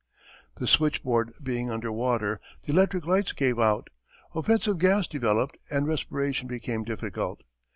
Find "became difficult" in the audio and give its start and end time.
6.47-7.43